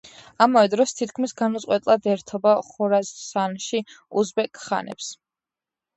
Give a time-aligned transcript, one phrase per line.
[0.43, 3.83] ამავე დროს თითქმის განუწყვეტლად ებრძოდა ხორასანში
[4.23, 5.15] უზბეკ ხანებს.